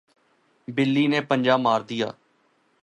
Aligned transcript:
بلی 0.67 1.05
نے 1.07 1.19
پنجہ 1.29 1.55
مار 1.63 1.81
دیا 1.89 2.09
تھا 2.11 2.19